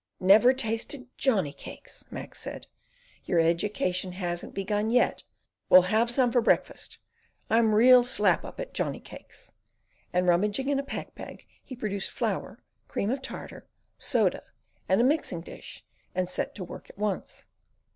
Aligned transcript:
"Never 0.19 0.51
tasted 0.51 1.09
Johnny 1.15 1.53
cakes!!" 1.53 2.05
Mac 2.09 2.33
said. 2.33 2.65
"Your 3.25 3.39
education 3.39 4.13
hasn't 4.13 4.55
begun 4.55 4.89
yet. 4.89 5.21
We'll 5.69 5.83
have 5.93 6.09
some 6.09 6.31
for 6.31 6.41
breakfast; 6.41 6.97
I'm 7.51 7.75
real 7.75 8.03
slap 8.03 8.43
up 8.43 8.59
at 8.59 8.73
Johnny 8.73 8.99
cakes!" 8.99 9.51
and 10.11 10.27
rummaging 10.27 10.69
in 10.69 10.79
a 10.79 10.83
pack 10.83 11.13
bag, 11.13 11.45
he 11.63 11.75
produced 11.75 12.09
flour, 12.09 12.57
cream 12.87 13.11
of 13.11 13.21
tartar, 13.21 13.67
soda, 13.95 14.41
and 14.89 14.99
a 14.99 15.03
mixing 15.03 15.41
dish, 15.41 15.85
and 16.15 16.27
set 16.27 16.55
to 16.55 16.63
work 16.63 16.89
at 16.89 16.97
once. 16.97 17.45